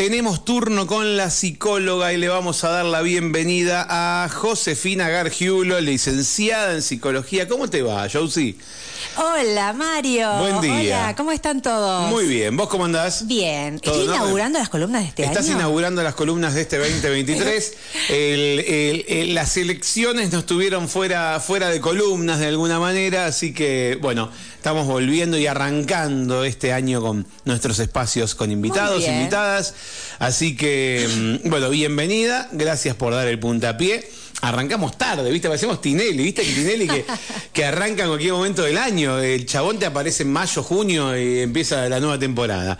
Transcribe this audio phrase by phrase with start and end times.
[0.00, 5.78] tenemos turno con la psicóloga y le vamos a dar la bienvenida a Josefina Gargiulo,
[5.82, 7.46] licenciada en psicología.
[7.46, 8.56] ¿Cómo te va, Josie?
[9.18, 10.38] Hola, Mario.
[10.38, 11.00] Buen día.
[11.04, 12.08] Hola, ¿cómo están todos?
[12.10, 12.56] Muy bien.
[12.56, 13.26] ¿Vos cómo andás?
[13.26, 13.78] Bien.
[13.78, 15.56] ¿Todo Estoy inaugurando las columnas de este Estás año.
[15.56, 17.74] inaugurando las columnas de este 2023.
[18.08, 23.52] El- el- el- las elecciones nos tuvieron fuera, fuera de columnas de alguna manera, así
[23.52, 29.74] que bueno, estamos volviendo y arrancando este año con nuestros espacios con invitados, invitadas.
[30.18, 34.08] Así que, mm, bueno, bienvenida, gracias por dar el puntapié.
[34.42, 35.48] Arrancamos tarde, ¿viste?
[35.48, 36.42] Parecemos Tinelli, ¿viste?
[36.42, 37.04] Que Tinelli que,
[37.52, 39.18] que arranca en cualquier momento del año.
[39.18, 42.78] El chabón te aparece en mayo, junio y empieza la nueva temporada.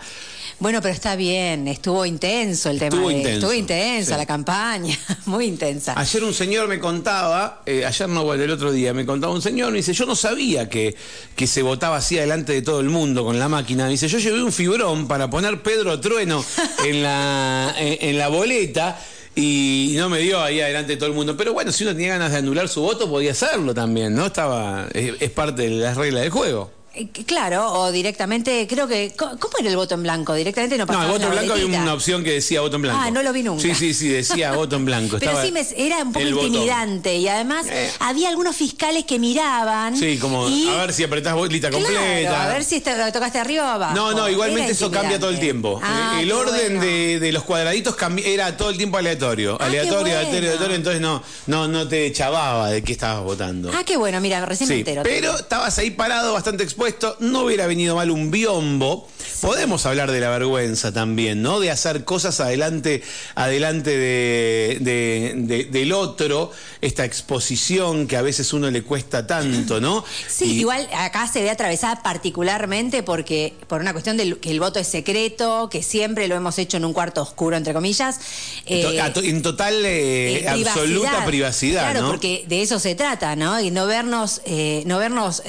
[0.61, 1.67] Bueno, pero está bien.
[1.67, 2.95] Estuvo intenso el tema.
[2.95, 4.17] Estuvo de- intenso, Estuvo intensa sí.
[4.19, 4.97] la campaña.
[5.25, 5.99] Muy intensa.
[5.99, 9.41] Ayer un señor me contaba, eh, ayer no, bueno, el otro día, me contaba un
[9.41, 10.95] señor, me dice, yo no sabía que,
[11.35, 13.85] que se votaba así adelante de todo el mundo con la máquina.
[13.85, 16.45] Me dice, yo llevé un fibrón para poner Pedro Trueno
[16.85, 18.99] en la, en, en la boleta.
[19.33, 21.35] Y no me dio ahí adelante de todo el mundo.
[21.37, 24.25] Pero bueno, si uno tenía ganas de anular su voto, podía hacerlo también, ¿no?
[24.27, 24.87] Estaba.
[24.93, 26.69] Es, es parte de las reglas del juego.
[26.93, 29.13] Eh, Claro, o directamente, creo que.
[29.17, 30.33] ¿Cómo era el voto en blanco?
[30.33, 32.75] Directamente no No, pasaba el voto en la blanco había una opción que decía voto
[32.75, 32.99] en blanco.
[33.01, 33.61] Ah, no lo vi nunca.
[33.61, 35.17] Sí, sí, sí, decía voto en blanco.
[35.17, 36.47] Pero Estaba sí, me- era un poco botón.
[36.47, 37.15] intimidante.
[37.15, 37.89] Y además Eh.
[37.99, 39.95] había algunos fiscales que miraban.
[39.95, 42.43] Sí, como y- a ver si apretás bolita Claro, completa.
[42.43, 43.95] a ver si está- tocaste arriba o abajo.
[43.95, 45.79] No, no, igualmente eso cambia todo el tiempo.
[45.81, 46.81] Ah, el orden bueno.
[46.81, 49.57] de, de los cuadraditos era todo el tiempo aleatorio.
[49.61, 50.17] Ah, aleatorio, bueno.
[50.17, 53.71] aleatorio, aleatorio, entonces no, no, no te chavaba de qué estabas votando.
[53.73, 55.03] Ah, qué bueno, mira, recién me Sí, entero.
[55.03, 56.80] pero estabas ahí parado, bastante expuesto,
[57.19, 59.07] no hubiera venido mal un biombo.
[59.41, 61.59] Podemos hablar de la vergüenza también, ¿no?
[61.59, 63.01] De hacer cosas adelante,
[63.35, 69.79] adelante de, de- de- del otro, esta exposición que a veces uno le cuesta tanto,
[69.81, 70.03] ¿no?
[70.27, 74.59] Sí, Y- igual acá se ve atravesada particularmente porque por una cuestión de que el
[74.59, 78.19] voto es secreto, que siempre lo hemos hecho en un cuarto oscuro, entre comillas.
[78.67, 82.07] En eh, en total eh, eh, absoluta privacidad, Claro, ¿no?
[82.11, 83.59] porque de eso se trata, ¿no?
[83.59, 84.41] Y no vernos,
[84.85, 85.41] no vernos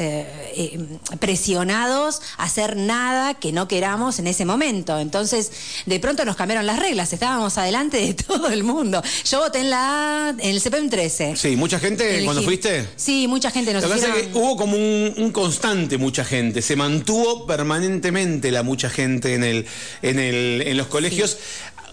[1.22, 4.98] presionados a hacer nada que no queramos en ese momento.
[4.98, 5.52] Entonces,
[5.86, 9.00] de pronto nos cambiaron las reglas, estábamos adelante de todo el mundo.
[9.24, 11.36] Yo voté en la en el CPM 13.
[11.36, 12.24] Sí, mucha gente Elegí.
[12.24, 12.88] cuando fuiste.
[12.96, 16.24] Sí, mucha gente nos Lo que pasa es que hubo como un, un constante mucha
[16.24, 19.66] gente, se mantuvo permanentemente la mucha gente en el,
[20.02, 21.38] en el, en los colegios.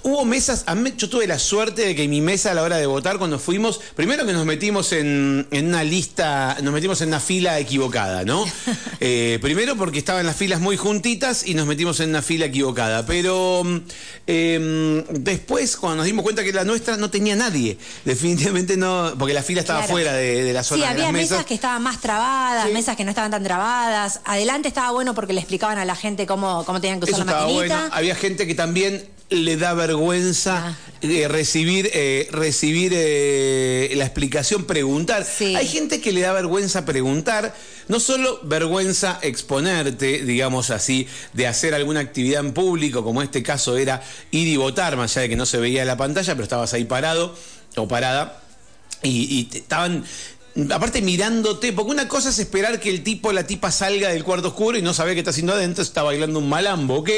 [0.01, 0.65] Hubo mesas,
[0.97, 3.79] yo tuve la suerte de que mi mesa a la hora de votar cuando fuimos,
[3.95, 8.45] primero que nos metimos en, en una lista, nos metimos en una fila equivocada, ¿no?
[9.01, 13.05] Eh, primero porque estaban las filas muy juntitas y nos metimos en una fila equivocada,
[13.05, 13.63] pero
[14.27, 19.33] eh, después cuando nos dimos cuenta que la nuestra no tenía nadie, definitivamente no, porque
[19.33, 19.91] la fila estaba Claro.
[19.93, 21.31] fuera de, de la zona Sí, de había las mesas.
[21.31, 22.73] mesas que estaban más trabadas, Sí.
[22.73, 24.19] mesas que no estaban tan trabadas.
[24.25, 27.25] Adelante estaba bueno porque le explicaban a la gente cómo, cómo tenían que usar Eso
[27.25, 27.77] la maquinita.
[27.79, 27.95] bueno.
[27.95, 30.78] Había gente que también le da vergüenza Ah.
[31.01, 35.23] eh, recibir, eh, recibir eh, la explicación, preguntar.
[35.23, 35.56] Sí.
[35.56, 37.56] Hay gente que le da vergüenza preguntar,
[37.88, 43.78] no solo vergüenza exponerte, digamos así, de hacer alguna actividad en público, como este caso
[43.78, 44.01] era
[44.31, 46.85] ir y votar, más allá de que no se veía la pantalla, pero estabas ahí
[46.85, 47.35] parado
[47.75, 48.41] o parada
[49.03, 50.03] y, y estaban
[50.71, 54.23] aparte mirándote, porque una cosa es esperar que el tipo o la tipa salga del
[54.23, 57.09] cuarto oscuro y no sabe qué está haciendo adentro, está bailando un malambo, ¿ok?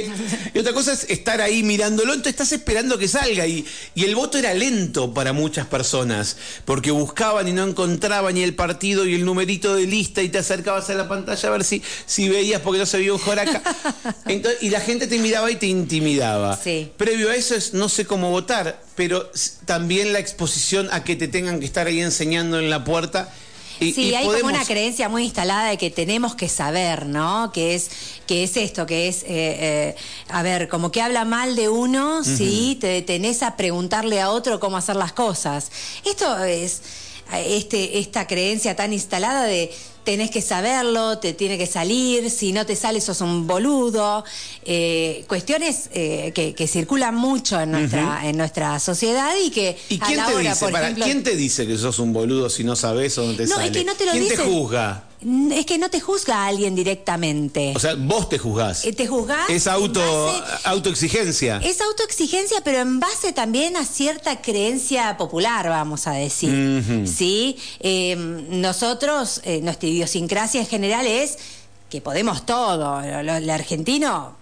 [0.54, 3.66] Y otra cosa es estar ahí mirándolo, entonces estás esperando que salga y,
[3.96, 8.56] y el voto era lento para muchas personas, porque buscaban y no encontraban y el
[8.56, 11.82] partido y el numerito de lista y te acercabas a la pantalla a ver si,
[12.06, 13.62] si veías porque no se veía un joraca.
[14.26, 16.58] Entonces, y la gente te miraba y te intimidaba.
[16.58, 16.92] Sí.
[16.98, 19.32] Previo a eso es no sé cómo votar, pero
[19.66, 23.34] también la exposición a que te tengan que estar ahí enseñando en la puerta.
[23.80, 27.08] Y, Sí, y hay podemos- como una creencia muy instalada de que tenemos que saber,
[27.08, 27.52] ¿no?
[27.52, 27.90] Que es,
[28.28, 29.96] que es esto, que es, eh, eh,
[30.30, 34.60] a ver, como que habla mal de uno, sí, te detenés a preguntarle a otro
[34.60, 35.72] cómo hacer las cosas.
[36.06, 36.82] Esto es
[37.34, 39.72] este, esta creencia tan instalada de
[40.04, 44.24] tenés que saberlo, te tiene que salir, si no te sale sos un boludo,
[44.66, 49.96] eh, cuestiones eh, que, que circulan mucho en nuestra, en nuestra sociedad y que ¿Y
[50.02, 50.66] a quién la te hora, dice?
[50.66, 53.36] por Para, ejemplo, ¿Quién te dice que sos un boludo si no sabes o no
[53.36, 53.66] te No, sale?
[53.68, 55.04] es que no te lo ¿Quién te juzga?
[55.52, 57.74] Es que no te juzga a alguien directamente.
[57.76, 58.86] O sea, vos te juzgás.
[58.86, 61.58] Eh, te juzgás Es auto, base- autoexigencia.
[61.64, 67.06] es autoexigencia, pero en base también a cierta creencia popular, vamos a decir.
[67.06, 67.58] ¿Sí?
[67.82, 68.16] Eh,
[68.50, 71.38] nosotros, eh, nuestra idiosincrasia en general es
[71.90, 73.02] que podemos todo.
[73.02, 74.36] Lo- lo- El argentino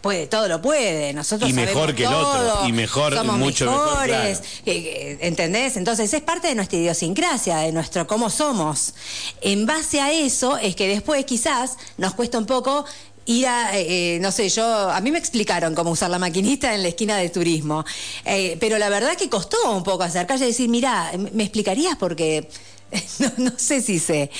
[0.00, 1.12] puede, todo lo puede.
[1.12, 4.52] Nosotros Y mejor que el otro, y mejor, somos mucho mejor, mejores, claro.
[4.66, 5.76] eh, eh, ¿entendés?
[5.76, 8.94] Entonces es parte de nuestra idiosincrasia, de nuestro cómo somos.
[9.40, 12.84] En base a eso es que después quizás nos cuesta un poco
[13.26, 16.82] ir a, eh, no sé, yo, a mí me explicaron cómo usar la maquinita en
[16.82, 17.84] la esquina de turismo,
[18.24, 21.96] eh, pero la verdad que costó un poco acercarse y decir, mira, ¿me explicarías?
[21.96, 22.48] Porque
[23.18, 24.30] no, no, sé si sé.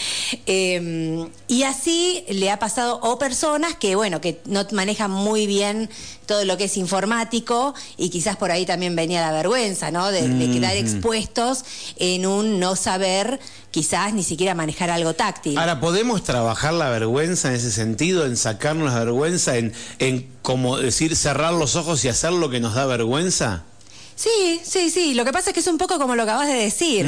[0.47, 5.91] Eh, y así le ha pasado o personas que, bueno, que no manejan muy bien
[6.27, 10.11] todo lo que es informático y quizás por ahí también venía la vergüenza, ¿no?
[10.11, 11.65] De, de quedar expuestos
[11.97, 13.41] en un no saber
[13.71, 15.59] quizás ni siquiera manejar algo táctil.
[15.59, 20.79] Ahora, ¿podemos trabajar la vergüenza en ese sentido, en sacarnos la vergüenza, en, en como
[20.79, 23.65] decir, cerrar los ojos y hacer lo que nos da vergüenza?
[24.17, 25.15] Sí, sí, sí.
[25.15, 27.07] Lo que pasa es que es un poco como lo acabas de decir.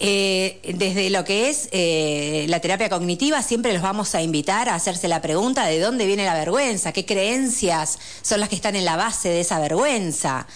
[0.00, 4.74] eh, desde lo que es eh, la terapia cognitiva, siempre los vamos a invitar a
[4.74, 8.84] hacerse la pregunta de dónde viene la vergüenza, qué creencias son las que están en
[8.84, 10.46] la base de esa vergüenza.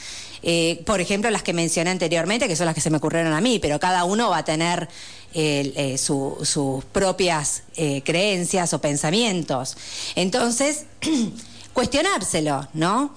[0.43, 3.41] Eh, por ejemplo, las que mencioné anteriormente, que son las que se me ocurrieron a
[3.41, 4.89] mí, pero cada uno va a tener
[5.35, 9.77] eh, su, sus propias eh, creencias o pensamientos.
[10.15, 10.85] Entonces,
[11.73, 13.15] cuestionárselo, ¿no?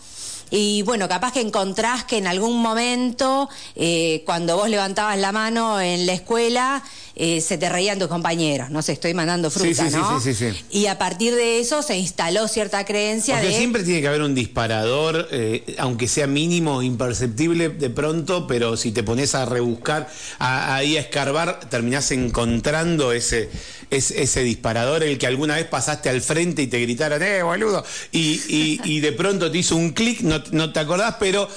[0.51, 5.80] Y bueno, capaz que encontrás que en algún momento, eh, cuando vos levantabas la mano
[5.80, 6.84] en la escuela,
[7.21, 8.69] eh, se te reían tus compañeros.
[8.69, 10.21] No sé, estoy mandando fruta, sí, sí, ¿no?
[10.21, 13.57] Sí, sí, sí, Y a partir de eso se instaló cierta creencia Porque de.
[13.57, 18.92] siempre tiene que haber un disparador, eh, aunque sea mínimo, imperceptible de pronto, pero si
[18.94, 20.07] te pones a rebuscar,
[20.39, 23.50] a- ahí a escarbar, terminás encontrando ese,
[23.89, 27.83] ese, ese disparador, el que alguna vez pasaste al frente y te gritaron, ¡eh, boludo!
[28.13, 31.50] Y, y- y de pronto te hizo un clic, no, no te acordás, pero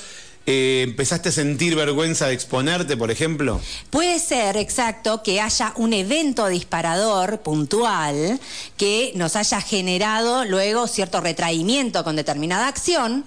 [0.47, 3.61] eh, empezaste a sentir vergüenza de exponerte, por ejemplo.
[3.91, 8.41] Puede ser, exacto, que haya un evento disparador puntual
[8.77, 13.25] que nos haya generado luego cierto retraimiento con determinada acción,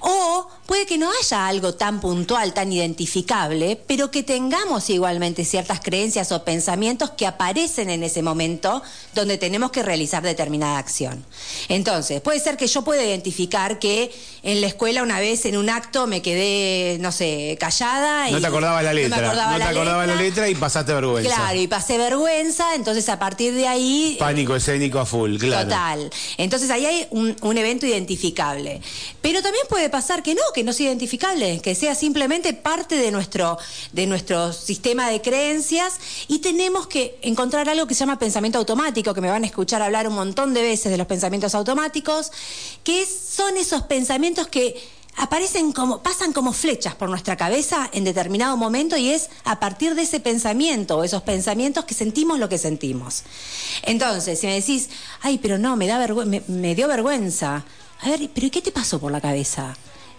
[0.00, 5.80] o puede que no haya algo tan puntual, tan identificable, pero que tengamos igualmente ciertas
[5.80, 8.82] creencias o pensamientos que aparecen en ese momento
[9.14, 11.24] donde tenemos que realizar determinada acción.
[11.68, 15.70] Entonces, puede ser que yo pueda identificar que en la escuela una vez en un
[15.70, 18.30] acto me quedé, no sé, callada.
[18.30, 20.26] No y te acordabas la no me letra, acordaba no te la acordabas la letra.
[20.26, 21.34] letra y pasaste vergüenza.
[21.34, 24.16] Claro, y pasé vergüenza, entonces a partir de ahí...
[24.18, 25.68] Pánico escénico a full, claro.
[25.68, 26.10] Total.
[26.38, 28.80] Entonces ahí hay un, un evento identificable.
[29.20, 33.10] Pero también puede pasar que no, que no sea identificable, que sea simplemente parte de
[33.10, 33.58] nuestro,
[33.92, 35.98] de nuestro sistema de creencias
[36.28, 39.82] y tenemos que encontrar algo que se llama pensamiento automático, que me van a escuchar
[39.82, 42.32] hablar un montón de veces de los pensamientos automáticos,
[42.82, 44.82] que son esos pensamientos que
[45.16, 49.94] aparecen como, pasan como flechas por nuestra cabeza en determinado momento y es a partir
[49.94, 53.24] de ese pensamiento o esos pensamientos que sentimos lo que sentimos.
[53.82, 54.88] Entonces, si me decís,
[55.20, 57.66] ay, pero no, me da vergüenza, me, dio vergüenza.
[58.00, 59.76] A ver, pero ¿y qué te pasó por la cabeza?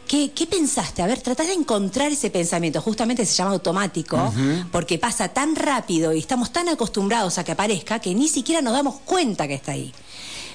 [0.07, 1.01] ¿Qué, qué pensaste?
[1.01, 2.81] A ver, tratá de encontrar ese pensamiento.
[2.81, 4.33] Justamente se llama automático,
[4.71, 8.73] porque pasa tan rápido y estamos tan acostumbrados a que aparezca que ni siquiera nos
[8.73, 9.91] damos cuenta que está ahí.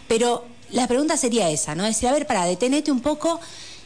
[0.09, 1.85] Pero la pregunta sería esa, ¿no?
[1.85, 3.41] Decir, a ver, para, detenete un poco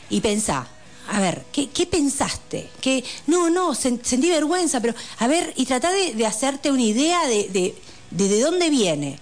[0.09, 0.69] y pensá.
[1.09, 2.69] A ver, ¿qué, qué pensaste?
[2.81, 6.83] Que no, no, sen- sentí vergüenza, pero a ver, y tratá de, de hacerte una
[6.83, 7.75] idea de, de,
[8.11, 9.19] de, de dónde viene.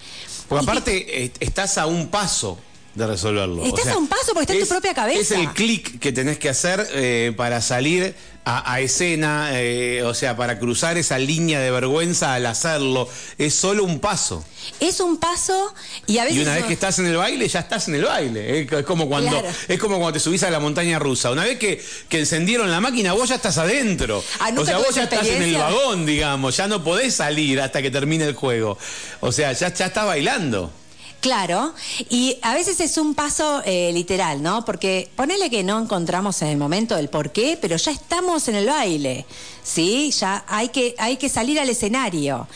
[0.48, 2.58] Porque Y aparte eh, estás a un paso
[2.94, 3.64] de resolverlo.
[3.64, 5.20] Estás a un paso porque está en tu propia cabeza.
[5.20, 8.14] Es el clic que tenés que hacer eh, para salir
[8.44, 13.08] a, a escena, eh, o sea, para cruzar esa línea de vergüenza al hacerlo.
[13.38, 14.44] Es solo un paso.
[14.80, 15.74] es un paso
[16.06, 16.38] y a veces...
[16.38, 18.60] Y una vez que estás en el baile, ya estás en el baile.
[18.60, 19.48] Es como cuando, Claro.
[19.66, 21.30] es como cuando te subís a la montaña rusa.
[21.30, 24.22] Una vez que, que encendieron la máquina, vos ya estás adentro.
[24.40, 26.56] Ah, ¿nunca o sea, vos ya estás en el vagón, digamos.
[26.56, 28.78] Ya no podés salir hasta que termine el juego.
[29.20, 30.70] O sea, ya, ya estás bailando.
[31.24, 31.72] Claro,
[32.10, 34.62] y a veces es un paso eh, literal, ¿no?
[34.66, 38.56] Porque ponele que no encontramos en el momento el por qué, pero ya estamos en
[38.56, 39.24] el baile,
[39.62, 40.10] ¿sí?
[40.20, 42.46] Ya hay que, hay que salir al escenario.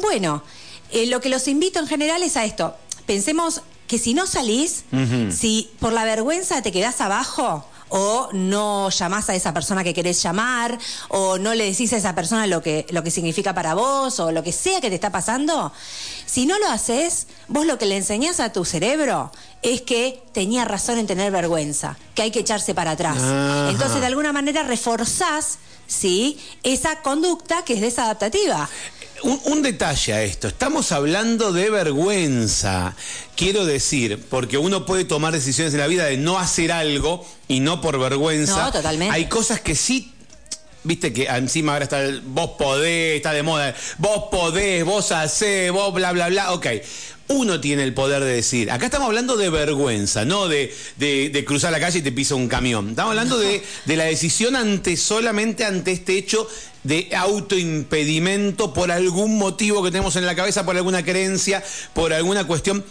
[0.00, 0.42] Bueno,
[0.90, 2.74] eh, lo que los invito en general es a esto.
[3.06, 4.82] Pensemos que si no salís,
[5.30, 10.22] si por la vergüenza te quedás abajo, o no llamás a esa persona que querés
[10.22, 10.78] llamar,
[11.08, 14.32] o no le decís a esa persona lo que, lo que significa para vos, o
[14.32, 15.72] lo que sea que te está pasando,
[16.26, 19.30] si no lo haces, vos lo que le enseñás a tu cerebro
[19.62, 23.18] es que tenía razón en tener vergüenza, que hay que echarse para atrás.
[23.18, 23.70] Ajá.
[23.70, 26.38] Entonces, de alguna manera, reforzás, ¿sí?
[26.62, 28.68] Esa conducta que es desadaptativa.
[29.22, 32.94] Un, un detalle a esto, estamos hablando de vergüenza,
[33.34, 37.60] quiero decir, porque uno puede tomar decisiones en la vida de no hacer algo y
[37.60, 38.64] no por vergüenza.
[38.64, 39.14] No, totalmente.
[39.14, 40.12] Hay cosas que sí,
[40.84, 45.72] viste que encima ahora está el vos podés, está de moda, vos podés, vos hacés,
[45.72, 46.66] vos bla, bla, bla, ok.
[47.28, 51.44] Uno tiene el poder de decir, acá estamos hablando de vergüenza, no de, de- de
[51.44, 52.90] cruzar la calle y te pisa un camión.
[52.90, 56.46] Estamos hablando de, de la decisión ante solamente ante este hecho
[56.84, 61.64] de autoimpedimento por algún motivo que tenemos en la cabeza, por alguna creencia,
[61.94, 62.84] por alguna cuestión.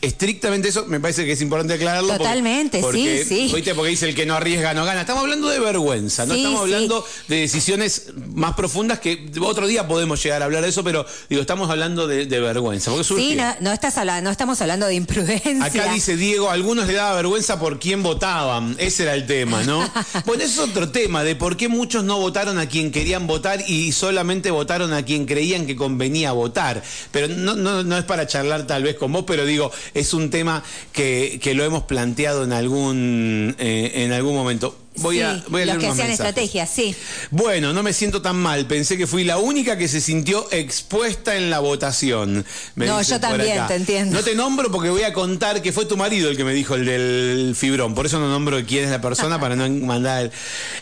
[0.00, 2.16] Estrictamente eso, me parece que es importante aclararlo.
[2.16, 3.54] Totalmente, porque, sí, sí.
[3.54, 3.74] ¿viste?
[3.74, 5.00] Porque dice el que no arriesga no gana.
[5.00, 6.64] Estamos hablando de vergüenza, no estamos sí.
[6.64, 11.06] hablando de decisiones más profundas que otro día podemos llegar a hablar de eso, pero
[11.28, 12.90] digo, estamos hablando de, de vergüenza.
[12.90, 15.64] Porque Sí, no, no estás hablando, no estamos hablando de imprudencia.
[15.64, 18.76] Acá dice Diego, a algunos le daba vergüenza por quién votaban.
[18.78, 19.78] Ese era el tema, ¿no?
[20.26, 23.62] bueno, ese es otro tema de por qué muchos no votaron a quien querían votar
[23.66, 26.82] y solamente votaron a quien creían que convenía votar.
[27.10, 30.30] Pero no, no, no es para charlar tal vez con vos, pero digo, es un
[30.30, 30.62] tema
[30.92, 34.85] que, que lo hemos planteado en algún, eh, en algún momento.
[34.98, 36.12] Voy Sí, a, voy a leer los que unos hacían mensajes.
[36.12, 36.94] estrategias, sí.
[37.30, 38.66] Bueno, no me siento tan mal.
[38.66, 42.44] Pensé que fui la única que se sintió expuesta en la votación.
[42.74, 44.16] Me No, yo también, te entiendo.
[44.16, 46.74] No te nombro porque voy a contar que fue tu marido el que me dijo
[46.74, 47.94] el del fibrón.
[47.94, 50.30] Por eso no nombro quién es la persona para no mandar.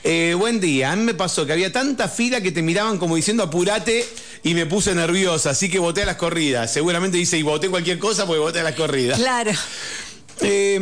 [0.03, 0.93] Eh, buen día.
[0.93, 4.07] A mí me pasó que había tanta fila que te miraban como diciendo apurate
[4.43, 5.51] y me puse nerviosa.
[5.51, 6.73] Así que voté a las corridas.
[6.73, 9.19] Seguramente dice y voté cualquier cosa porque voté a las corridas.
[9.19, 9.53] Claro.
[10.41, 10.79] Eh,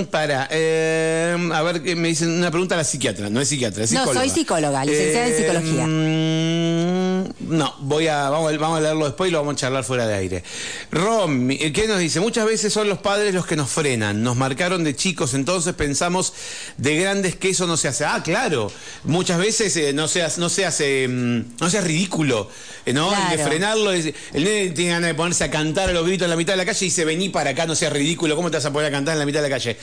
[0.00, 3.48] mm, para, eh, a ver, que me dicen una pregunta a la psiquiatra, no es
[3.48, 5.86] psiquiatra, es No, soy psicóloga, licenciada en psicología.
[5.86, 7.24] mm,
[7.56, 10.06] no, voy a, vamos, a- vamos a leerlo después y lo vamos a charlar fuera
[10.06, 10.42] de aire.
[10.90, 12.18] Rom, eh, ¿qué nos dice?
[12.20, 16.32] Muchas veces son los padres los que nos frenan, nos marcaron de chicos, entonces pensamos
[16.76, 18.04] de grandes que eso no se hace.
[18.04, 18.72] Ah, claro,
[19.04, 22.48] muchas veces eh, no seas, no seas, no seas ridículo,
[22.86, 23.12] eh, ¿no?
[23.12, 23.50] El de Claro.
[23.50, 26.54] frenarlo, el nene tiene ganas de ponerse a cantar a los gritos en la mitad
[26.54, 28.72] de la calle y dice, vení para acá, no seas ridículo, ¿cómo te vas a
[28.72, 29.76] poner a cantar en la mitad de la calle?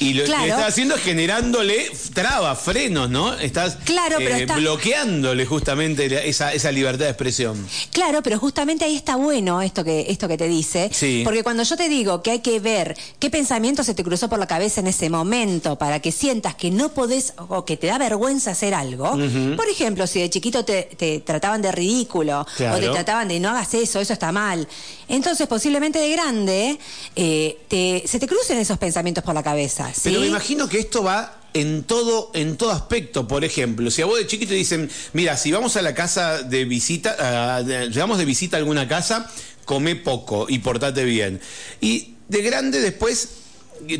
[0.00, 0.44] Y lo Claro.
[0.44, 3.34] que estás haciendo es generándole trabas, frenos, ¿no?
[3.34, 7.66] Estás Claro, pero eh, está- bloqueándole justamente esa, esa libertad de expresión.
[7.92, 10.90] Claro, pero justamente ahí está bueno esto que, esto que te dice.
[10.92, 11.22] Sí.
[11.24, 14.38] Porque cuando yo te digo que hay que ver qué pensamiento se te cruzó por
[14.38, 17.98] la cabeza en ese momento para que sientas que no podés o que te da
[17.98, 19.16] vergüenza hacer algo.
[19.56, 23.48] Por ejemplo, si de chiquito te, te trataban de ridículo o te trataban de no
[23.50, 24.66] hagas eso, eso está mal.
[25.08, 26.78] Entonces, posiblemente de grande,
[27.16, 29.87] eh, te- se te crucen esos pensamientos por la cabeza.
[29.94, 30.00] ¿Sí?
[30.04, 33.26] Pero me imagino que esto va en todo, en todo aspecto.
[33.26, 36.64] Por ejemplo, si a vos de chiquito dicen, mira, si vamos a la casa de
[36.64, 39.30] visita, ah, de- llegamos de visita a alguna casa,
[39.64, 41.40] come poco y portate bien.
[41.80, 43.28] Y de grande después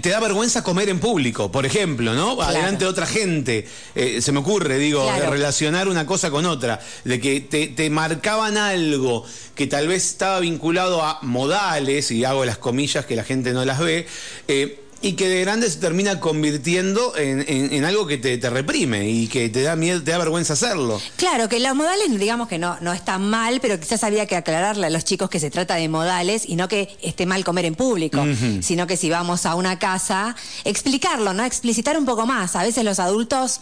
[0.03, 2.35] te da vergüenza comer en público, por ejemplo, ¿no?
[2.37, 2.51] Claro.
[2.51, 3.67] Adelante de otra gente.
[3.95, 5.23] Eh, se me ocurre, digo, Claro.
[5.25, 10.05] de relacionar una cosa con otra, de que te, te marcaban algo que tal vez
[10.05, 14.07] estaba vinculado a modales, y hago las comillas que la gente no las ve,
[14.49, 18.51] eh, y que de grande se termina convirtiendo en, en- en algo que te, te
[18.51, 21.01] reprime y que te da miedo, te da vergüenza hacerlo.
[21.17, 24.87] Claro, que los modales, digamos que no, no están mal, pero quizás había que aclararle
[24.89, 27.77] a los chicos que se trata de modales y no que esté mal comer en
[27.77, 28.25] público,
[28.61, 31.45] sino que si vamos a una casa, explicarlo, ¿no?
[31.45, 32.57] Explicitar un poco más.
[32.57, 33.61] A veces los adultos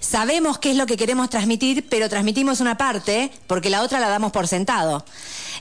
[0.00, 4.08] sabemos qué es lo que queremos transmitir, pero transmitimos una parte porque la otra la
[4.08, 5.04] damos por sentado.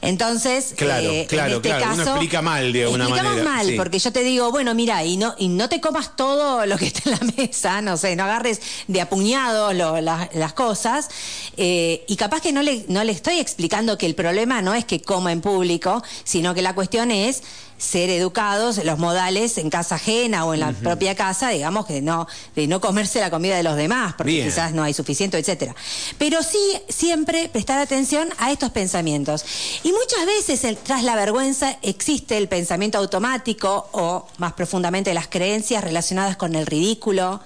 [0.01, 1.85] Entonces, Claro, eh, claro, en este claro.
[1.85, 3.73] Uno caso, explica mal de alguna explicamos manera, mal, sí.
[3.77, 6.87] porque yo te digo, bueno, mira, y no, y no te comas todo lo que
[6.87, 11.09] está en la mesa, no sé, no agarres de apuñado lo- la- las cosas,
[11.57, 14.85] eh, y capaz que no le, no le estoy explicando que el problema no es
[14.85, 17.41] que coma en público, sino que la cuestión es
[17.77, 22.25] ser educados, los modales en casa ajena o en la propia casa, digamos que no,
[22.55, 24.47] de no comerse la comida de los demás, porque Bien.
[24.47, 25.75] quizás no hay suficiente, etcétera.
[26.17, 29.43] Pero sí siempre prestar atención a estos pensamientos.
[29.83, 35.27] Y muchas veces el- tras la vergüenza existe el pensamiento automático o más profundamente las
[35.27, 37.41] creencias relacionadas con el ridículo,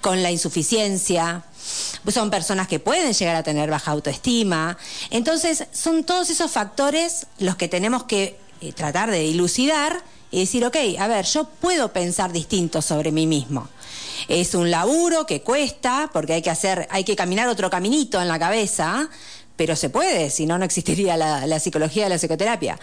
[0.00, 1.44] con la insuficiencia.
[2.12, 4.78] Son personas que pueden llegar a tener baja autoestima.
[5.10, 10.64] Entonces, son todos esos factores los que tenemos que eh, tratar de dilucidar y decir,
[10.64, 13.68] ok, a ver, yo puedo pensar distinto sobre mí mismo.
[14.28, 18.28] Es un laburo que cuesta, porque hay que hacer, hay que caminar otro caminito en
[18.28, 19.08] la cabeza,
[19.56, 22.78] pero se puede, si no, no existiría la, la psicología, la psicoterapia.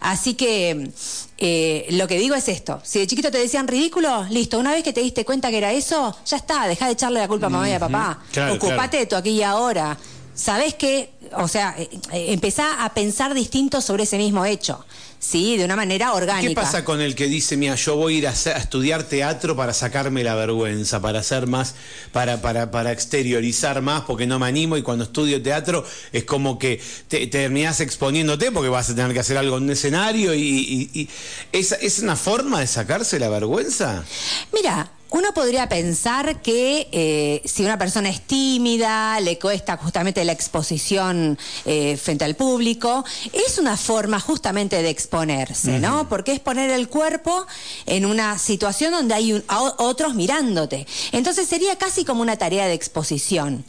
[0.00, 0.90] Así que
[1.38, 4.82] eh, lo que digo es esto: si de chiquito te decían ridículo, listo, una vez
[4.82, 7.50] que te diste cuenta que era eso, ya está, deja de echarle la culpa a
[7.50, 8.18] mamá y a papá.
[8.32, 8.98] Claro, Ocupate claro.
[8.98, 9.96] de tu aquí y ahora.
[10.38, 11.10] ¿Sabés qué?
[11.32, 14.84] O sea, eh, eh, empezá a pensar distinto sobre ese mismo hecho,
[15.18, 15.56] ¿sí?
[15.56, 16.48] De una manera orgánica.
[16.48, 19.74] ¿Qué pasa con el que dice, mira, yo voy a ir a, estudiar teatro para
[19.74, 21.74] sacarme la vergüenza, para hacer más,
[22.12, 26.56] para, para, para exteriorizar más, porque no me animo y cuando estudio teatro es como
[26.56, 30.40] que te, terminás exponiéndote porque vas a tener que hacer algo en un escenario y,
[30.40, 31.08] y- y-
[31.50, 34.04] ¿es, ¿es una forma de sacarse la vergüenza?
[34.52, 40.32] Mira, uno podría pensar que eh, si una persona es tímida, le cuesta justamente la
[40.32, 46.08] exposición eh, frente al público, es una forma justamente de exponerse, ¿no?
[46.08, 47.46] Porque es poner el cuerpo
[47.86, 50.86] en una situación donde hay un- a- otros mirándote.
[51.12, 53.64] Entonces sería casi como una tarea de exposición.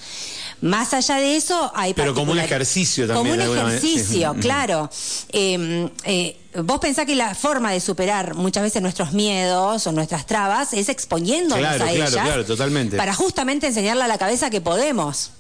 [0.61, 3.87] Más allá de eso, hay Pero como un ejercicio Como también, un manera, sí.
[3.87, 4.89] ejercicio, claro.
[5.31, 10.25] Eh, eh, vos pensás que la forma de superar muchas veces nuestros miedos o nuestras
[10.25, 12.23] trabas es exponiéndonos Claro, a claro, ellas.
[12.25, 12.97] claro, totalmente.
[12.97, 15.31] Para justamente enseñarle a la cabeza que podemos.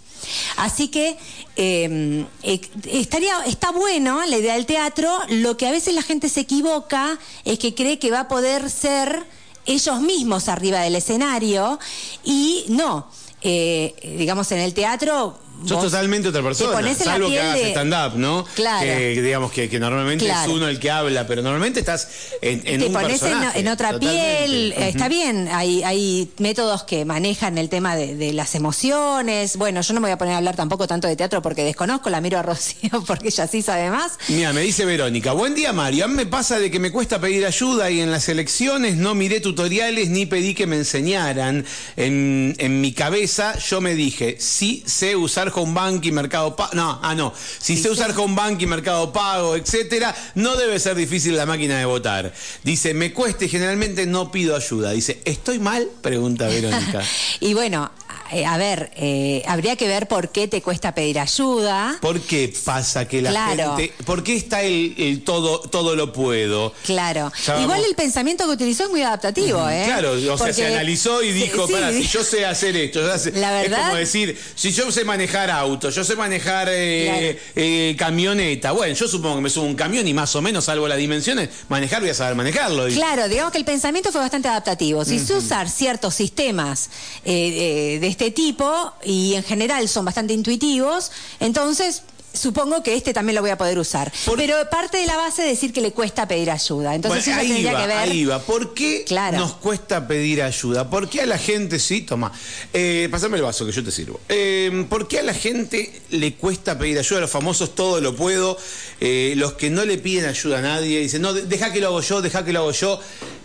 [0.57, 1.17] Así que
[1.55, 2.61] eh, eh,
[2.91, 5.09] estaría, está bueno la idea del teatro.
[5.29, 8.69] Lo que a veces la gente se equivoca es que cree que va a poder
[8.69, 9.23] ser
[9.65, 11.79] ellos mismos arriba del escenario
[12.23, 13.09] y no.
[13.41, 15.37] Eh, digamos, en el teatro.
[15.65, 18.45] Sos totalmente otra persona, salvo que hagas de- stand-up, ¿no?
[18.55, 18.85] Claro.
[18.85, 20.49] Que, digamos que, que normalmente Claro.
[20.51, 22.07] es uno el que habla, pero normalmente estás
[22.41, 23.59] en, en te un pones en, personaje.
[23.59, 24.37] en otra totalmente.
[24.45, 29.57] piel, eh, está bien, hay, hay métodos que manejan el tema de, de las emociones.
[29.57, 32.09] Bueno, yo no me voy a poner a hablar tampoco tanto de teatro porque desconozco,
[32.09, 34.13] la miro a Rocío porque ella sí sabe más.
[34.29, 37.19] Mira, me dice Verónica, buen día Mario, a mí me pasa de que me cuesta
[37.19, 41.65] pedir ayuda y en las elecciones no miré tutoriales ni pedí que me enseñaran.
[41.97, 46.71] En, en mi cabeza yo me dije, sí sé usar home bank y mercado pago,
[46.73, 50.95] no, ah no, si sé usar home bank y mercado pago, etcétera, no debe ser
[50.95, 52.33] difícil la máquina de votar.
[52.63, 54.91] Dice, me cuesta y generalmente no pido ayuda.
[54.91, 55.87] Dice, ¿estoy mal?
[56.01, 57.03] Pregunta Verónica.
[57.41, 57.89] Y bueno,
[58.31, 61.97] eh, a ver, eh, habría que ver por qué te cuesta pedir ayuda.
[62.01, 63.75] ¿Por qué pasa que la Claro.
[63.77, 66.73] gente, por qué está el, el todo, todo lo puedo?
[66.85, 67.31] Claro.
[67.61, 69.83] Igual el pensamiento que utilizó es muy adaptativo, ¿eh?
[69.85, 73.17] Claro, o sea, se analizó y dijo, sí, para, si yo sé hacer esto, yo
[73.17, 77.95] sé- La es verdad- como decir, si yo sé manejar auto, yo sé manejar eh,
[77.97, 80.97] camioneta, bueno, yo supongo que me subo un camión y más o menos, salvo las
[80.97, 82.87] dimensiones, manejar voy a saber manejarlo.
[82.87, 85.03] Y- Claro, digamos que el pensamiento fue bastante adaptativo.
[85.05, 86.89] Si sé usar ciertos sistemas
[87.23, 91.09] de este tipo, y en general son bastante intuitivos,
[91.39, 92.01] entonces
[92.33, 94.11] supongo que este también lo voy a poder usar.
[94.25, 96.93] Por- Pero parte de la base es decir que le cuesta pedir ayuda.
[96.93, 97.97] Entonces Bueno, tendría va, que ver.
[97.97, 98.39] ahí va.
[98.39, 99.37] ¿Por qué Claro.
[99.39, 100.89] nos cuesta pedir ayuda?
[100.89, 102.31] ¿Por qué a la gente, sí, toma,
[102.73, 104.19] eh, pasame el vaso que yo te sirvo.
[104.29, 107.21] Eh, ¿Por qué a la gente le cuesta pedir ayuda?
[107.21, 108.57] Los famosos todo lo puedo,
[108.99, 111.87] eh, los que no le piden ayuda a nadie, dicen, no, de- deja que lo
[111.87, 112.99] hago yo, deja que lo hago yo.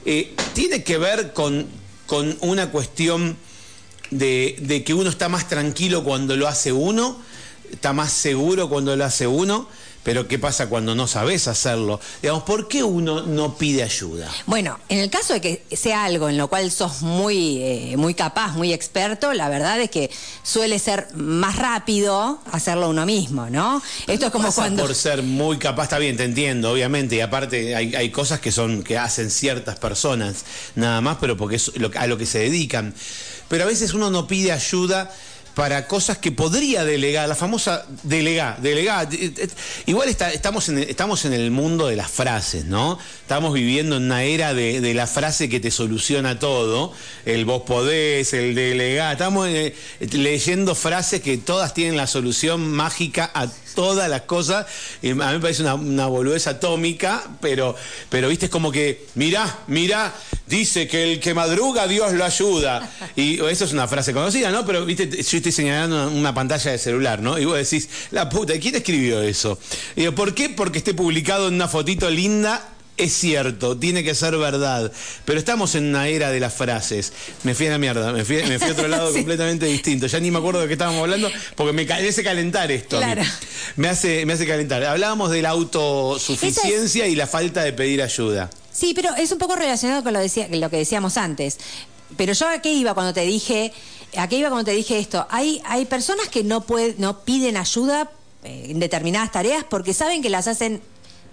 [0.05, 1.67] Eh, tiene que ver con,
[2.07, 3.39] con una cuestión
[4.11, 7.19] de, de que uno está más tranquilo cuando lo hace uno,
[7.73, 9.69] está más seguro cuando lo hace uno,
[10.05, 11.99] pero ¿qué pasa cuando no sabes hacerlo?
[12.21, 14.31] Digamos, ¿por qué uno no pide ayuda?
[14.45, 18.13] Bueno, en el caso de que sea algo en lo cual sos muy, eh, muy
[18.13, 20.11] capaz, muy experto, la verdad es que
[20.43, 23.83] suele ser más rápido hacerlo uno mismo, ¿no?
[24.07, 24.83] Esto es como Pasa cuando.
[24.85, 28.53] por ser muy capaz, está bien, te entiendo, obviamente, y aparte hay, hay cosas que
[28.53, 32.41] son que hacen ciertas personas, nada más, pero porque es lo- a lo que se
[32.41, 32.93] dedican.
[33.55, 35.15] Pero a veces uno no pide ayuda
[35.55, 39.07] para cosas que podría delegar, la famosa delegar, delegar.
[39.15, 39.49] Eh, eh,
[39.87, 42.99] Igual estamos, en estamos en el mundo de las frases, ¿no?
[43.21, 46.93] Estamos viviendo en una era de, la frase que te soluciona todo,
[47.27, 49.13] el vos podés, el delegar.
[49.13, 54.67] Estamos eh, leyendo frases que todas tienen la solución mágica a todas las cosas.
[55.03, 57.77] Y a mí me parece una, una boludez atómica, pero,
[58.09, 60.15] pero viste, es como que, mirá, mirá,
[60.47, 62.91] dice que el que madruga Dios lo ayuda.
[63.17, 64.65] Y eso es una frase conocida, ¿no?
[64.65, 67.39] Pero viste, yo estoy señalando una, una pantalla de celular, ¿no?
[67.39, 69.59] Y vos decís, la puta, ¿quién escribió eso?
[69.97, 70.49] Y digo, ¿por qué?
[70.49, 72.74] Porque esté publicado en una fotito linda.
[72.97, 74.93] Es cierto, tiene que ser verdad,
[75.25, 77.13] pero estamos en una era de las frases.
[77.43, 79.17] Me fui a la mierda, me fui, me fui a otro lado Sí.
[79.19, 80.07] completamente distinto.
[80.07, 82.99] Ya ni me acuerdo de qué estábamos hablando, porque me hace calentar esto.
[82.99, 83.23] Claro.
[83.75, 84.85] Me hace, me hace calentar.
[84.85, 88.49] Hablábamos de la autosuficiencia y la falta de pedir ayuda.
[88.73, 91.59] Sí, pero es un poco relacionado con lo, decía, lo que decíamos antes.
[92.17, 93.73] Pero yo a qué iba cuando te dije,
[94.17, 95.27] a qué iba cuando te dije esto.
[95.31, 96.65] Hay, hay personas que no
[96.99, 98.11] no piden ayuda
[98.45, 100.81] eh, en determinadas tareas porque saben que las hacen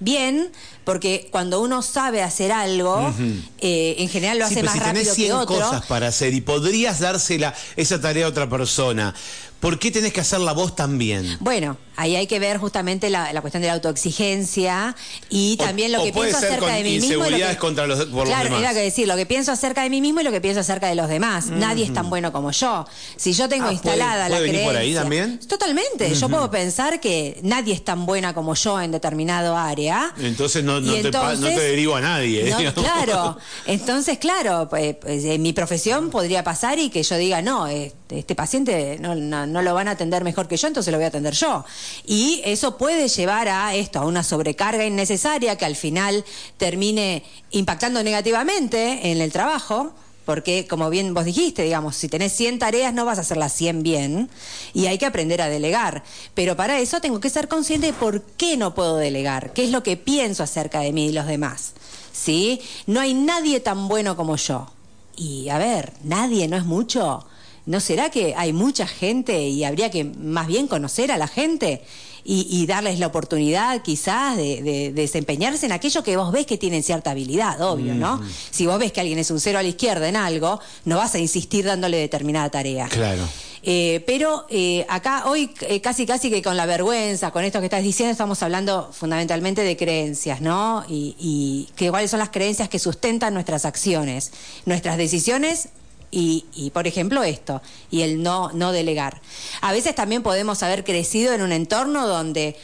[0.02, 0.52] bien,
[0.84, 3.14] porque cuando uno sabe hacer algo,
[3.60, 5.56] eh, en general lo Sí, hace más si tenés rápido 100 que otro.
[5.56, 9.16] cosas para hacer y podrías dársela esa tarea a otra persona,
[9.62, 11.38] ¿por qué tenés que hacerla vos también?
[11.40, 14.96] Bueno, ahí hay que ver justamente la, la cuestión de la autoexigencia
[15.30, 17.26] y O- también lo que pienso acerca de mí mismo.
[17.28, 18.62] y lo que- contra los- por los claro, demás.
[18.62, 20.88] era que decir, lo que pienso acerca de mí mismo y lo que pienso acerca
[20.88, 21.48] de los demás.
[21.48, 22.86] Nadie es tan bueno como yo.
[23.16, 24.80] Si yo tengo Ah, instalada ¿puede- la puede por creencia.
[24.82, 25.40] ahí también?
[25.48, 26.14] Totalmente.
[26.16, 30.14] Yo puedo pensar que nadie es tan buena como yo en determinado área.
[30.20, 32.50] Entonces no, no te, no te derivo a nadie.
[32.50, 33.38] no, claro.
[33.66, 38.20] Entonces, claro, pues, pues, en mi profesión podría pasar y que yo diga, no, este,
[38.20, 41.08] este paciente no- no lo van a atender mejor que yo, entonces lo voy a
[41.08, 41.64] atender yo.
[42.06, 46.26] Y eso puede llevar a esto, a una sobrecarga innecesaria que al final
[46.58, 49.94] termine impactando negativamente en el trabajo.
[50.26, 53.84] Porque, como bien vos dijiste, digamos, si tenés 100 tareas no vas a hacerlas 100
[53.84, 54.30] bien
[54.72, 56.04] y hay que aprender a delegar.
[56.36, 59.72] Pero para eso tengo que ser consciente de por qué no puedo delegar, qué es
[59.72, 61.74] lo que pienso acerca de mí y los demás.
[62.14, 62.62] ¿Sí?
[62.86, 64.72] No hay nadie tan bueno como yo.
[65.16, 67.26] Y a ver, nadie no es mucho.
[67.66, 71.82] ¿No será que hay mucha gente y habría que más bien conocer a la gente?
[72.24, 77.10] Y, darles la oportunidad quizás de, desempeñarse en aquello que vos ves que tienen cierta
[77.12, 78.22] habilidad, obvio, ¿no?
[78.52, 81.16] Si vos ves que alguien es un cero a la izquierda en algo, no vas
[81.16, 82.88] a insistir dándole determinada tarea.
[82.90, 83.28] Claro.
[83.64, 87.66] Eh, pero eh, acá hoy eh, casi casi que con la vergüenza, con esto que
[87.66, 90.84] estás diciendo, estamos hablando fundamentalmente de creencias, ¿no?
[90.88, 94.32] Y, y que cuáles son las creencias que sustentan nuestras acciones,
[94.66, 95.70] nuestras decisiones
[96.12, 99.22] y, por ejemplo esto, y el no, no delegar.
[99.62, 102.58] A veces también podemos haber crecido en un entorno donde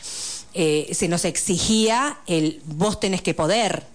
[0.53, 3.85] eh, se nos exigía el vos tenés que poder,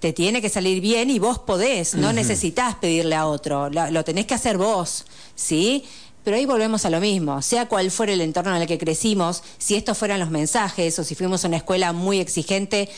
[0.00, 4.04] te tiene que salir bien y vos podés, no necesitas pedirle a otro, lo, lo,
[4.04, 5.84] tenés que hacer vos, ¿sí?
[6.24, 9.42] Pero ahí volvemos a lo mismo, sea cual fuera el entorno en el que crecimos,
[9.58, 12.88] si estos fueran los mensajes o si fuimos a una escuela muy exigente,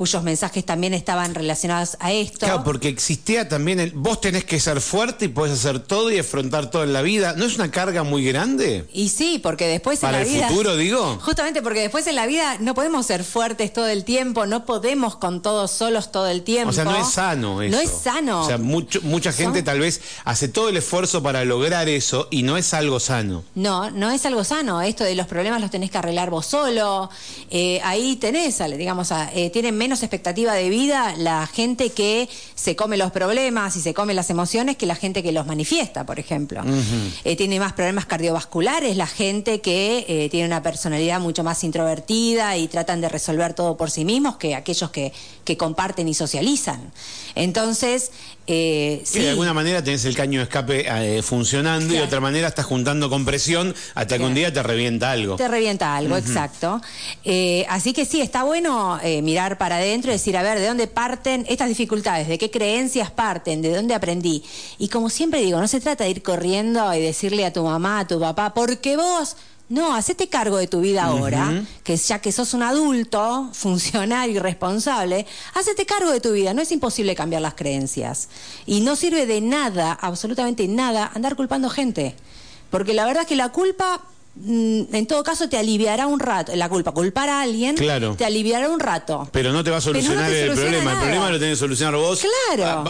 [0.00, 2.46] cuyos mensajes también estaban relacionados a esto.
[2.46, 6.18] Claro, porque existía también el vos tenés que ser fuerte y podés hacer todo y
[6.18, 7.34] afrontar todo en la vida.
[7.36, 8.86] ¿No es una carga muy grande?
[8.94, 10.32] Y sí, porque después en la vida.
[10.32, 11.18] Para el futuro, digo.
[11.20, 15.16] Justamente porque después en la vida no podemos ser fuertes todo el tiempo, no podemos
[15.16, 16.70] con todos solos todo el tiempo.
[16.70, 17.76] O sea, no es sano eso.
[17.76, 18.40] No es sano.
[18.40, 22.56] O sea, mucha gente tal vez hace todo el esfuerzo para lograr eso y no
[22.56, 23.44] es algo sano.
[23.54, 24.80] No, no es algo sano.
[24.80, 27.10] Esto de los problemas los tenés que arreglar vos solo.
[27.50, 32.76] Eh, ahí tenés, digamos, eh, tienen menos menos expectativa de vida la gente que se
[32.76, 36.20] come los problemas y se come las emociones que la gente que los manifiesta, por
[36.20, 36.62] ejemplo.
[37.24, 42.56] Eh, tiene más problemas cardiovasculares la gente que eh, tiene una personalidad mucho más introvertida
[42.56, 45.12] y tratan de resolver todo por sí mismos que aquellos que,
[45.44, 46.92] que comparten y socializan.
[47.34, 48.12] Entonces,
[48.46, 49.20] eh, sí.
[49.20, 52.66] de alguna manera tenés el caño de escape eh, funcionando y de otra manera estás
[52.66, 55.36] juntando con presión hasta que un día te revienta algo.
[55.36, 56.80] Te revienta algo, exacto.
[57.24, 60.86] Eh, así que sí, está bueno mirar para adentro y decir, a ver, ¿de dónde
[60.86, 62.28] parten estas dificultades?
[62.28, 63.62] ¿De qué creencias parten?
[63.62, 64.42] ¿De dónde aprendí?
[64.78, 68.00] Y como siempre digo, no se trata de ir corriendo y decirle a tu mamá,
[68.00, 69.36] a tu papá, porque vos
[69.70, 74.38] no, hacete cargo de tu vida ahora, que ya que sos un adulto, funcionario y
[74.40, 76.52] responsable, hacete cargo de tu vida.
[76.52, 78.28] No es imposible cambiar las creencias.
[78.66, 82.16] Y no sirve de nada, absolutamente nada, andar culpando gente.
[82.68, 84.02] Porque la verdad es que la culpa
[84.46, 88.80] en todo caso te aliviará un rato la culpa culpar a alguien te aliviará un
[88.80, 89.28] rato.
[89.32, 90.92] Pero no te va a solucionar el problema.
[90.92, 92.84] El problema lo tenés que solucionar vos claro.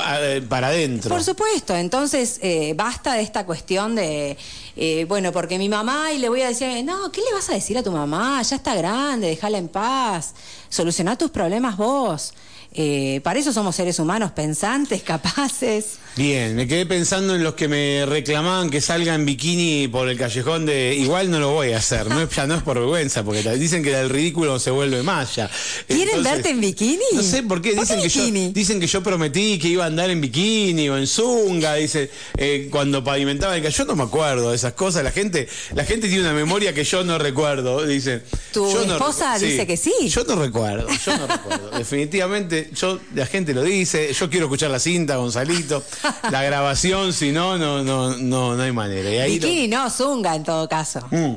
[0.48, 1.10] para adentro.
[1.10, 1.74] Por supuesto.
[1.74, 4.36] Entonces eh, basta de esta cuestión de
[4.76, 7.54] eh, bueno porque mi mamá y le voy a decir no qué le vas a
[7.54, 10.34] decir a tu mamá ya está grande déjala en paz.
[10.68, 12.32] Solucionar tus problemas vos
[12.72, 15.98] eh, para eso somos seres humanos pensantes, capaces.
[16.16, 20.16] Bien, me quedé pensando en los que me reclamaban que salga en bikini por el
[20.16, 20.94] callejón de.
[20.94, 23.82] Igual no lo voy a hacer, no es, ya no es por vergüenza, porque dicen
[23.82, 25.50] que el ridículo se vuelve malla.
[25.88, 27.04] ¿Quieren verte en bikini?
[27.14, 30.10] No sé por qué, dicen, que yo, dicen que yo prometí que iba a andar
[30.10, 33.70] en bikini o en zunga, dice, eh, cuando pavimentaba el callejón.
[33.80, 36.84] Yo no me acuerdo de esas cosas, la gente, la gente tiene una memoria que
[36.84, 38.20] yo no recuerdo, dice.
[38.52, 39.92] ¿Tu esposa dice que sí?
[40.08, 41.70] Yo no recuerdo, yo no recuerdo.
[41.78, 45.82] Definitivamente yo, la gente lo dice, yo quiero escuchar la cinta, Gonzalito,
[46.30, 49.10] la grabación, si no, no, no, no, no hay manera.
[49.10, 51.00] Y ahí Bikini, no, zunga en todo caso.
[51.10, 51.34] Mm.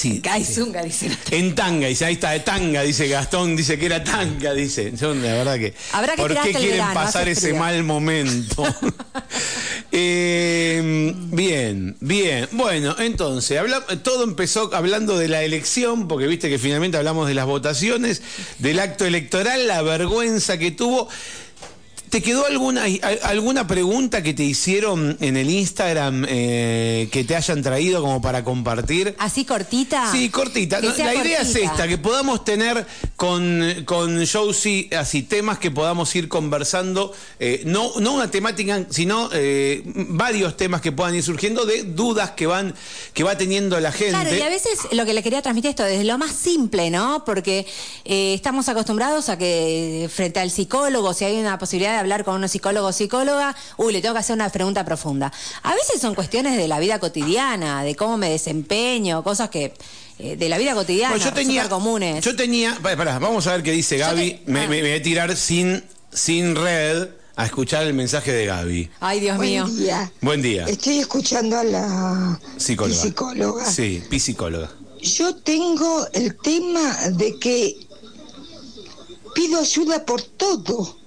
[0.00, 0.22] Sí,
[0.84, 1.10] dice.
[1.30, 4.92] En tanga, dice, ahí está, de tanga, dice Gastón, dice que era tanga, dice.
[4.96, 5.74] Yo, la verdad que.
[6.16, 8.64] ¿Por qué quieren pasar ese mal momento?
[9.92, 12.48] Eh, bien, bien.
[12.52, 13.60] Bueno, entonces,
[14.04, 18.22] todo empezó hablando de la elección, porque viste que finalmente hablamos de las votaciones,
[18.60, 21.08] del acto electoral, la vergüenza que tuvo.
[22.10, 22.86] ¿Te quedó alguna,
[23.22, 28.42] alguna pregunta que te hicieron en el Instagram eh, que te hayan traído como para
[28.42, 29.14] compartir?
[29.16, 30.10] ¿Así cortita?
[30.10, 30.80] Sí, cortita.
[30.80, 36.26] la idea es esta, que podamos tener con, con Josie así temas que podamos ir
[36.26, 41.84] conversando, eh, no, no una temática, sino eh, varios temas que puedan ir surgiendo de
[41.84, 42.74] dudas que van
[43.14, 44.10] que va teniendo la gente.
[44.10, 47.24] Claro, y a veces lo que le quería transmitir esto desde lo más simple, ¿no?
[47.24, 47.68] Porque
[48.04, 52.48] estamos acostumbrados a que frente al psicólogo, si hay una posibilidad de hablar con un
[52.48, 55.32] psicólogo o psicóloga, uy, le tengo que hacer una pregunta profunda.
[55.62, 59.74] A veces son cuestiones de la vida cotidiana, de cómo me desempeño, cosas que
[60.18, 62.24] eh, de la vida cotidiana, yo tenía, comunes.
[62.24, 64.42] Yo tenía, pará, vamos a ver qué dice Gaby.
[64.46, 65.82] me, voy a tirar sin,
[66.12, 68.90] sin red a escuchar el mensaje de Gaby.
[69.00, 69.64] Ay, Dios mío.
[69.64, 70.12] Buen día.
[70.20, 70.66] Buen día.
[70.66, 73.00] Estoy escuchando a la psicóloga.
[73.00, 73.64] psicóloga.
[73.64, 74.70] Sí, psicóloga.
[75.00, 77.76] Yo tengo el tema de que
[79.34, 80.99] pido ayuda por todo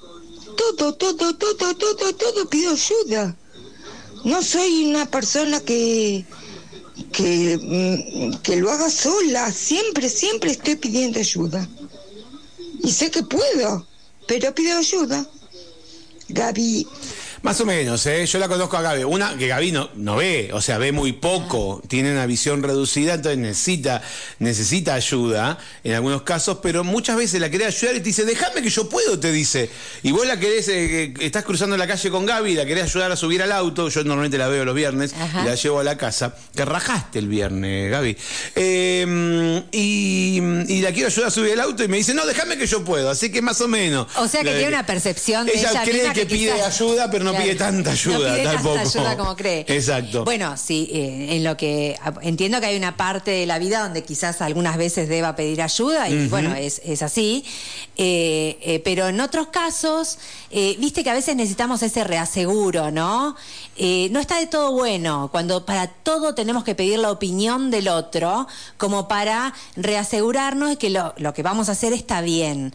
[0.55, 3.35] todo, todo, todo, todo, todo pido ayuda.
[4.23, 6.25] No soy una persona que,
[7.11, 9.51] que, mm, que lo haga sola.
[9.51, 11.67] Siempre, siempre estoy pidiendo ayuda.
[12.81, 13.85] Y sé que puedo,
[14.27, 15.27] pero pido ayuda.
[16.29, 16.87] Gaby.
[17.43, 18.25] Más o menos, ¿eh?
[18.25, 19.03] yo la conozco a Gaby.
[19.03, 23.15] Una que Gaby no, no ve, o sea, ve muy poco, tiene una visión reducida,
[23.15, 24.01] entonces necesita,
[24.39, 28.61] necesita ayuda en algunos casos, pero muchas veces la querés ayudar y te dice, déjame
[28.61, 29.69] que yo puedo, te dice.
[30.03, 33.11] Y vos la querés, eh, que estás cruzando la calle con Gaby, la querés ayudar
[33.11, 35.97] a subir al auto, yo normalmente la veo los viernes y la llevo a la
[35.97, 36.33] casa.
[36.55, 38.15] Te rajaste el viernes, Gaby.
[38.55, 40.37] Eh, y,
[40.69, 42.85] y la quiero ayudar a subir al auto y me dice, no, déjame que yo
[42.85, 44.07] puedo, así que más o menos.
[44.15, 47.11] O sea que La tiene una percepción de ella ella cree que, pide quizás- ayuda,
[47.11, 47.43] pero no Claro.
[47.45, 48.75] pide tanta ayuda No pide tampoco.
[48.75, 49.65] tanta ayuda como cree.
[49.67, 50.23] Exacto.
[50.25, 54.03] Bueno, sí, eh, en lo que entiendo que hay una parte de la vida donde
[54.03, 57.43] quizás algunas veces deba pedir ayuda y bueno, es, es así.
[57.97, 60.17] Eh, eh, pero en otros casos,
[60.51, 63.35] viste que a veces necesitamos ese reaseguro, ¿no?
[63.77, 68.47] No está de todo bueno cuando para todo tenemos que pedir la opinión del otro
[68.77, 72.73] como para reasegurarnos de que lo, lo que vamos a hacer está bien.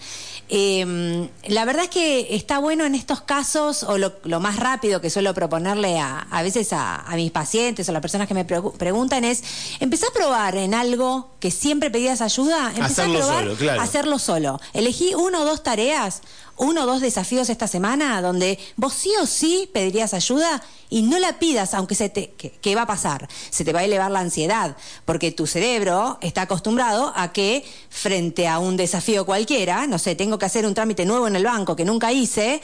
[0.51, 5.01] Eh, la verdad es que está bueno en estos casos, o lo, lo más rápido
[5.01, 8.35] que suelo proponerle a, a veces a, a mis pacientes o a las personas que
[8.35, 9.43] me pregu- preguntan es,
[9.81, 13.83] empezá a probar en algo que siempre pedías ayuda, empezá Hacerlo a probar solo, claro.
[13.83, 14.61] hacerlo solo.
[14.73, 16.23] Elegí uno o dos tareas,
[16.59, 21.19] uno o dos desafíos esta semana donde vos sí o sí pedirías ayuda y no
[21.19, 22.31] la pidas, aunque se te...
[22.31, 23.29] ¿Qué, va a pasar?
[23.51, 28.49] Se te va a elevar la ansiedad, porque tu cerebro está acostumbrado a que frente
[28.49, 31.77] a un desafío cualquiera, no sé, tengo que hacer un trámite nuevo en el banco
[31.77, 32.61] que nunca hice,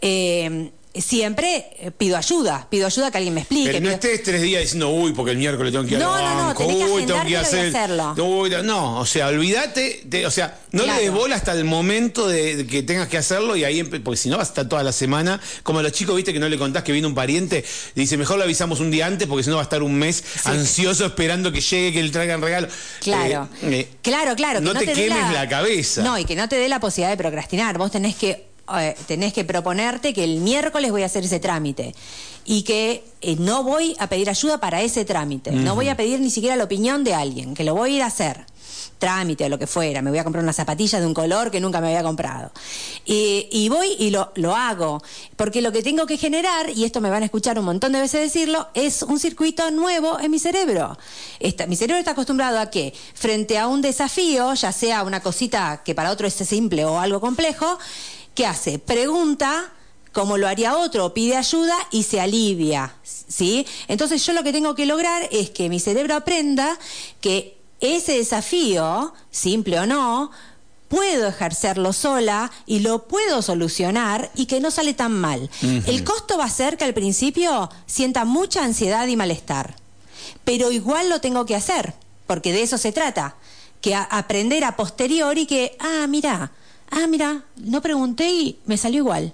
[0.00, 3.66] eh, siempre eh, pido ayuda, pido ayuda que alguien me explique.
[3.70, 6.14] Pero no pido- estés tres días diciendo, uy, porque el miércoles tengo que ir No,
[6.14, 7.68] al no, no, banco, que uy, tengo que hacer.
[7.68, 8.14] hacerlo.
[8.24, 10.98] Uy, no, o sea, olvídate, de- o sea, no Claro.
[10.98, 14.16] le des bola hasta el momento de, de que tengas que hacerlo y ahí, porque
[14.16, 16.48] si no vas a estar toda la semana, como a los chicos, viste, que no
[16.48, 19.50] le contás que viene un pariente, dice, mejor lo avisamos un día antes porque si
[19.50, 22.68] no va a estar un mes ansioso esperando que llegue, que le traigan regalo.
[23.00, 24.58] Claro, Eh, eh, claro, claro.
[24.60, 25.48] que No, te, quemes la...
[25.48, 26.02] cabeza.
[26.02, 27.78] No, y que no te dé la posibilidad de procrastinar.
[27.78, 28.47] Vos tenés que,
[28.78, 31.94] eh, tenés que proponerte que el miércoles voy a hacer ese trámite
[32.44, 35.50] y que eh, no voy a pedir ayuda para ese trámite.
[35.52, 38.02] No voy a pedir ni siquiera la opinión de alguien, que lo voy a ir
[38.02, 38.46] a hacer.
[38.98, 41.60] Trámite o lo que fuera, me voy a comprar unas zapatillas de un color que
[41.60, 42.50] nunca me había comprado.
[43.04, 45.00] Y, y voy y lo, lo hago,
[45.36, 48.00] porque lo que tengo que generar, y esto me van a escuchar un montón de
[48.00, 50.98] veces decirlo, es un circuito nuevo en mi cerebro.
[51.38, 55.82] Está- mi cerebro está acostumbrado a que frente a un desafío, ya sea una cosita
[55.84, 57.78] que para otro es simple o algo complejo,
[58.38, 58.78] ¿qué hace?
[58.78, 59.72] Pregunta
[60.12, 63.66] como lo haría otro, pide ayuda y se alivia, ¿sí?
[63.88, 66.78] Entonces yo lo que tengo que lograr es que mi cerebro aprenda
[67.20, 70.30] que ese desafío, simple o no,
[70.86, 75.50] puedo ejercerlo sola y lo puedo solucionar y que no sale tan mal.
[75.62, 79.74] El costo va a ser que al principio sienta mucha ansiedad y malestar,
[80.44, 81.92] pero igual lo tengo que hacer,
[82.28, 83.34] porque de eso se trata,
[83.80, 86.52] que a- aprender a posteriori que, ah, mira,
[86.90, 89.32] ah, mira, no pregunté y me salió igual.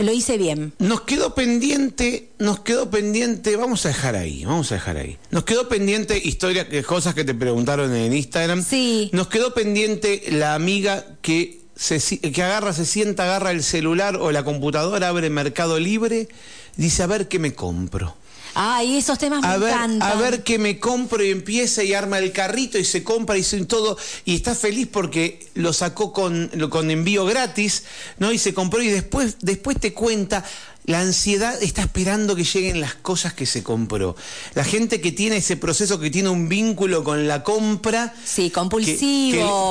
[0.00, 0.72] Lo hice bien.
[0.78, 5.16] Nos quedó pendiente, nos quedó pendiente, vamos a dejar ahí, vamos a dejar ahí.
[5.30, 8.62] Nos quedó pendiente historias, que- cosas que te preguntaron en Instagram.
[8.62, 9.08] Sí.
[9.12, 14.30] Nos quedó pendiente la amiga que se, que agarra, se sienta, agarra el celular o
[14.30, 16.28] la computadora, abre Mercado Libre,
[16.76, 18.14] dice a ver qué me compro.
[18.60, 20.02] Ay, esos temas me A ver, encantan.
[20.02, 23.44] a ver qué me compro y empieza y arma el carrito y se compra y
[23.44, 27.84] se- todo y está feliz porque lo sacó con, con envío gratis,
[28.18, 28.32] ¿no?
[28.32, 30.44] Y se compró y después, después te cuenta.
[30.88, 34.16] La ansiedad está esperando que lleguen las cosas que se compró.
[34.54, 38.14] La gente que tiene ese proceso, que tiene un vínculo con la compra.
[38.24, 38.90] Sí, compulsivo,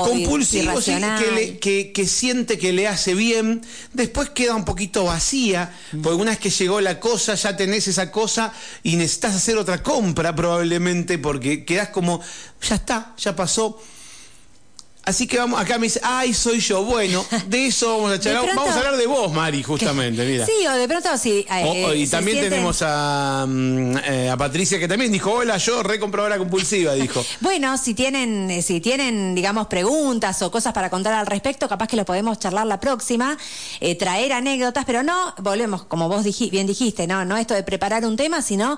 [0.06, 0.92] que- que- compulsivo, sí,
[1.26, 3.62] que, le- que- que siente que le hace bien.
[3.94, 8.12] Después queda un poquito vacía, porque una vez que llegó la cosa, ya tenés esa
[8.12, 8.54] cosa
[8.84, 12.22] y necesitas hacer otra compra probablemente, porque quedás como,
[12.62, 13.82] ya está, ya pasó.
[15.08, 16.84] Así que vamos, acá me dice, ay, soy yo.
[16.84, 18.44] Bueno, de eso vamos a charlar.
[18.44, 20.46] pronto- Vamos a hablar de vos, Mari, justamente, mira.
[20.46, 21.46] Sí, o de pronto sí.
[21.50, 25.58] eh, O- y también sienten- tenemos a, mm, eh, a Patricia que también dijo, hola,
[25.58, 27.24] yo recompradora compulsiva, dijo.
[27.40, 31.88] Bueno, si tienen, eh, si tienen, digamos, preguntas o cosas para contar al respecto, capaz
[31.88, 33.38] que lo podemos charlar la próxima,
[33.80, 38.06] eh, traer anécdotas, pero no, volvemos, como vos bien dijiste, no, no esto de preparar
[38.06, 38.78] un tema, sino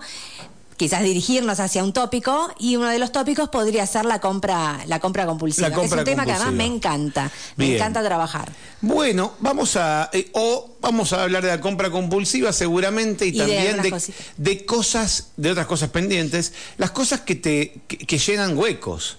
[0.80, 5.02] quizás dirigirnos hacia un tópico y uno de los tópicos podría ser la compra, la
[5.02, 5.68] compra compulsiva.
[5.68, 8.50] La compra es un tema que además me encanta, me encanta trabajar.
[8.80, 13.32] Bueno, vamos a eh, o vamos a hablar de la compra compulsiva seguramente y, Y
[13.34, 14.26] de también de, cositas.
[14.38, 19.18] de cosas, de otras cosas pendientes, las cosas que te que, que llenan huecos.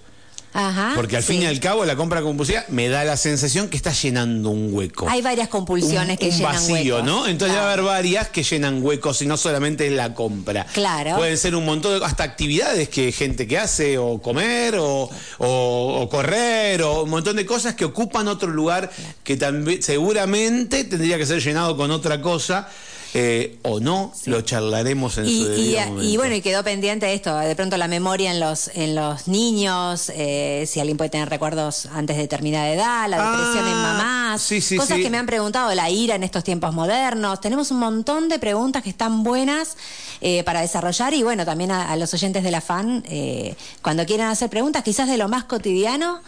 [0.52, 0.92] Ajá.
[0.96, 1.34] Porque al sí.
[1.34, 4.74] fin y al cabo la compra compulsiva me da la sensación que está llenando un
[4.74, 5.08] hueco.
[5.08, 7.04] Hay varias compulsiones un, que un llenan vacío, huecos.
[7.04, 7.26] ¿no?
[7.28, 7.64] Entonces Claro.
[7.66, 10.66] va a haber varias que llenan huecos y no solamente es la compra.
[10.72, 11.16] Claro.
[11.16, 15.08] Pueden ser un montón de hasta actividades que gente que hace, o comer, o,
[15.38, 18.90] o- o correr, o un montón de cosas que ocupan otro lugar
[19.22, 22.68] que también seguramente tendría que ser llenado con otra cosa.
[23.14, 26.02] Eh, o no, lo charlaremos en su Y, debido y- momento.
[26.02, 30.10] y bueno, y quedó pendiente esto, de pronto la memoria en los, en los niños,
[30.14, 34.42] eh, si alguien puede tener recuerdos antes de determinada edad, la depresión en Ah, mamás,
[34.42, 37.40] sí, sí, cosas que me han preguntado, la ira en estos tiempos modernos.
[37.40, 39.76] Tenemos un montón de preguntas que están buenas
[40.20, 44.06] eh, para desarrollar y bueno, también a, a los oyentes de la FAN, eh, cuando
[44.06, 46.20] quieran hacer preguntas, quizás de lo más cotidiano,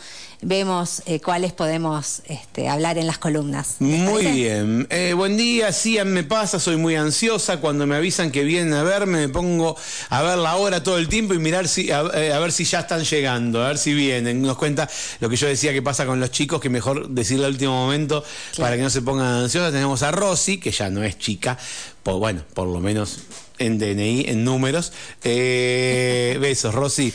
[0.43, 3.77] vemos eh, cuáles podemos este, hablar en las columnas.
[3.79, 4.87] ¿Les Muy bien.
[4.91, 7.59] Eh, buen día, sí, me pasa, soy muy ansiosa.
[7.61, 9.77] Cuando me avisan que vienen a verme, me pongo
[10.11, 12.65] a ver la hora todo el tiempo y mirar si, a, eh, a ver si
[12.65, 14.43] ya están llegando, a ver si vienen.
[14.43, 14.89] Nos cuenta
[15.21, 18.25] lo que yo decía que pasa con los chicos, que mejor decirlo al último momento
[18.59, 19.73] para que no se pongan ansiosas.
[19.73, 21.57] Tenemos a Rosy, que ya no es chica,
[22.03, 23.21] por, bueno, por lo menos
[23.59, 24.93] en DNI, en números.
[25.23, 27.13] Besos, Rosy.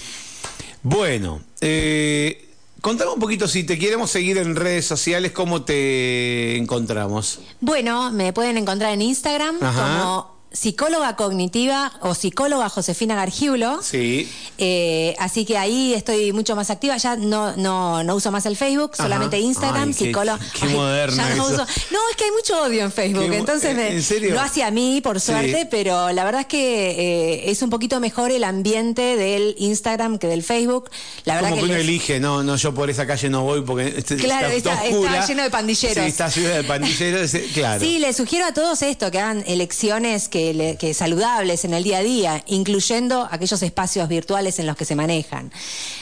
[0.84, 2.47] Bueno, eh,
[2.88, 7.42] contame un poquito si te queremos seguir en redes sociales, ¿cómo te encontramos?
[7.60, 10.00] Bueno, me pueden encontrar en Instagram Ajá.
[10.00, 13.82] como psicóloga cognitiva o psicóloga Josefina Gargiulo.
[13.84, 14.30] Sí.
[14.58, 16.98] Eh, así que ahí estoy mucho más activa.
[16.98, 19.04] Ya no, no, no uso más el Facebook, Ajá.
[19.04, 20.40] solamente Instagram, qué- psicóloga.
[20.60, 21.54] qué moderna ya no, eso.
[21.64, 23.30] uso- No, es que hay mucho odio en Facebook.
[23.30, 24.34] Qué entonces me, ¿en serio?
[24.34, 25.28] lo hace a mí, por Sí.
[25.32, 30.18] suerte, pero la verdad es que eh, es un poquito mejor el ambiente del Instagram
[30.18, 30.90] que del Facebook.
[31.26, 33.62] La verdad Como que uno les- elige, no, no, yo por esa calle no voy
[33.62, 35.14] porque este- Claro, está, está- oscura.
[35.14, 36.04] está lleno de pandilleros.
[36.04, 37.80] Sí, está lleno de pandilleros, claro.
[37.82, 41.84] Sí, les sugiero a todos esto, que hagan elecciones que, le- que saludables en el
[41.84, 45.52] día a día, incluyendo aquellos espacios virtuales en los que se manejan.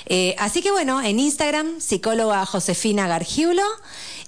[0.06, 3.64] Eh, así que bueno, en Instagram, psicóloga Josefina Gargiulo.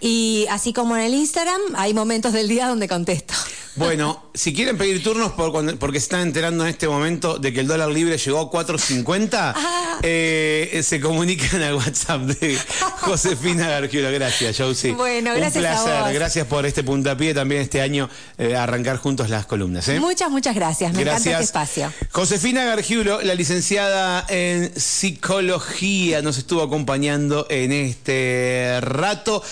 [0.00, 3.34] y así como en el Instagram hay momentos del día donde contesto.
[3.74, 7.54] Bueno, si quieren pedir turnos por cuando- porque se están enterando en este momento de
[7.54, 9.98] que el dólar libre llegó a 4.50, Ah.
[10.02, 12.58] eh, se comunican al WhatsApp de
[13.00, 14.12] Josefina Gargiulo.
[14.12, 14.92] Gracias, Josie.
[14.92, 16.02] Bueno, gracias Un a placer.
[16.02, 16.12] vos.
[16.12, 19.88] Gracias por este puntapié también este año, eh, arrancar juntos las columnas.
[19.88, 19.98] ¿eh?
[20.00, 20.92] Muchas, muchas gracias.
[20.92, 21.90] Me encanta este espacio.
[22.10, 29.42] Josefina Gargiulo, la licenciada en psicología, nos estuvo acompañando en este rato.